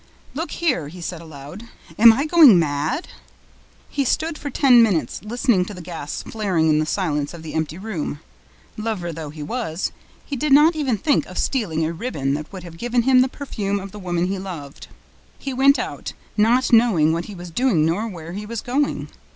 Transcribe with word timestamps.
"Look 0.33 0.49
here!" 0.49 0.87
he 0.87 0.99
said, 0.99 1.21
aloud. 1.21 1.67
"Am 1.99 2.11
I 2.11 2.25
going 2.25 2.57
mad?" 2.57 3.07
He 3.87 4.03
stood 4.03 4.35
for 4.35 4.49
ten 4.49 4.81
minutes 4.81 5.21
listening 5.23 5.63
to 5.65 5.75
the 5.75 5.81
gas 5.83 6.23
flaring 6.23 6.69
in 6.69 6.79
the 6.79 6.87
silence 6.87 7.35
of 7.35 7.43
the 7.43 7.53
empty 7.53 7.77
room; 7.77 8.19
lover 8.77 9.13
though 9.13 9.29
he 9.29 9.43
was, 9.43 9.91
he 10.25 10.35
did 10.35 10.53
not 10.53 10.75
even 10.75 10.97
think 10.97 11.27
of 11.27 11.37
stealing 11.37 11.85
a 11.85 11.93
ribbon 11.93 12.33
that 12.33 12.51
would 12.51 12.63
have 12.63 12.77
given 12.79 13.03
him 13.03 13.21
the 13.21 13.29
perfume 13.29 13.79
of 13.79 13.91
the 13.91 13.99
woman 13.99 14.25
he 14.25 14.39
loved. 14.39 14.87
He 15.37 15.53
went 15.53 15.77
out, 15.77 16.13
not 16.35 16.73
knowing 16.73 17.13
what 17.13 17.25
he 17.25 17.35
was 17.35 17.51
doing 17.51 17.85
nor 17.85 18.07
where 18.07 18.33
he 18.33 18.47
was 18.47 18.61
going. 18.61 19.07